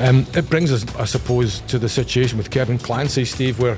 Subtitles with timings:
[0.00, 3.76] Um, it brings us, I suppose, to the situation with Kevin Clancy, Steve, where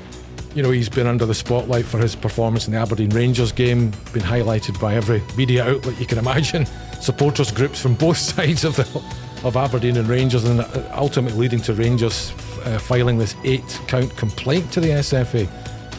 [0.55, 3.91] you know, he's been under the spotlight for his performance in the Aberdeen Rangers game,
[4.13, 6.65] been highlighted by every media outlet you can imagine,
[7.01, 9.03] supporters groups from both sides of the,
[9.43, 10.61] of Aberdeen and Rangers, and
[10.93, 12.31] ultimately leading to Rangers
[12.65, 15.49] uh, filing this eight-count complaint to the SFA.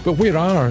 [0.05, 0.71] But where are uh,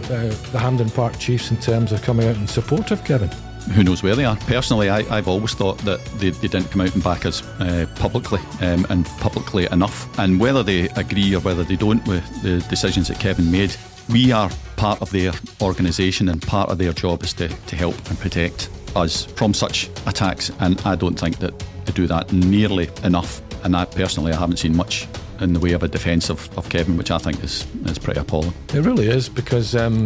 [0.51, 3.29] the Hampden Park Chiefs in terms of coming out in support of Kevin?
[3.71, 4.35] Who knows where they are.
[4.47, 7.85] Personally, I, have always thought that they, they, didn't come out and back us uh,
[7.95, 10.07] publicly um, and publicly enough.
[10.19, 13.75] And whether they agree or whether they don't with the decisions that Kevin made,
[14.09, 15.31] we are part of their
[15.61, 19.89] organisation and part of their job is to, to help and protect us from such
[20.05, 20.51] attacks.
[20.59, 23.41] And I don't think that they do that nearly enough.
[23.63, 25.07] And I personally, I haven't seen much
[25.39, 28.19] in the way of a defence of, of Kevin, which I think is, is pretty
[28.19, 28.53] appalling.
[28.73, 30.05] It really is because um,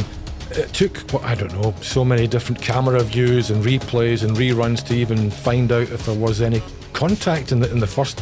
[0.51, 4.85] it took what I don't know so many different camera views and replays and reruns
[4.87, 6.61] to even find out if there was any
[6.93, 8.19] contact in the in the first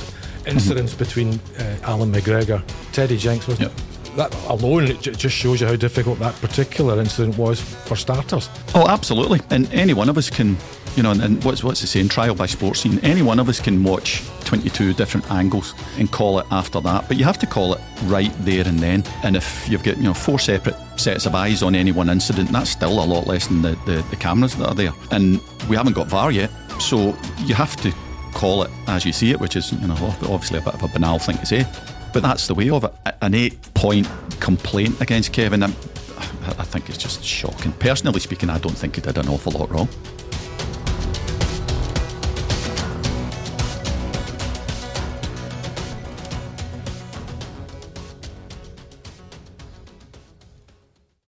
[0.48, 1.04] incidents mm-hmm.
[1.04, 3.80] between uh, Allan McGregor, Teddy Jenks, wasn't yep.
[3.80, 4.16] it?
[4.16, 8.50] That alone it just shows you how difficult that particular incident was for starters.
[8.74, 9.42] Oh, absolutely.
[9.50, 10.56] And any one of us can
[10.96, 12.10] you know, and, and, what's what's the saying?
[12.10, 13.04] Trial by Sportscene.
[13.04, 17.18] Any one of us can watch 22 different angles and call it after that, but
[17.18, 19.04] you have to call it right there and then.
[19.24, 22.50] And if you've got you know four separate sets of eyes on any one incident,
[22.52, 24.94] that's still a lot less than the, the, the cameras that are there.
[25.12, 27.94] And we haven't got VAR yet, so you have to
[28.34, 30.88] call it as you see it, which is you know obviously a bit of a
[30.88, 31.66] banal thing to say,
[32.14, 32.94] but that's the way of it.
[33.22, 34.08] An eight-point
[34.40, 35.64] complaint against Kevin.
[35.64, 35.74] I'm,
[36.48, 37.74] I think it's just shocking.
[37.74, 39.90] Personally speaking, I don't think he did an awful lot wrong.